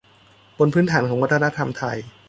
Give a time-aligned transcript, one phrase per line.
[0.57, 1.97] บนพื้นฐานของวัฒนธรรมไทย